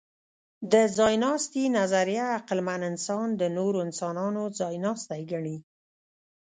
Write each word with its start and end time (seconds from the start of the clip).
د 0.71 0.73
ځایناستي 0.97 1.63
نظریه 1.77 2.25
عقلمن 2.37 2.81
انسان 2.91 3.27
د 3.41 3.43
نورو 3.57 3.77
انسانانو 3.87 4.43
ځایناستی 4.59 5.21
ګڼي. 5.31 5.57